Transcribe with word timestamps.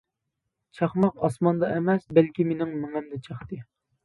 چاقماق 0.79 1.19
ئاسماندا 1.27 1.69
ئەمەس 1.75 2.09
بەلكى، 2.19 2.47
مېنىڭ 2.53 2.73
مېڭەمدە 2.81 3.23
چاقتى. 3.31 3.63